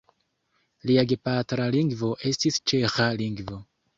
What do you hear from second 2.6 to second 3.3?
ĉeĥa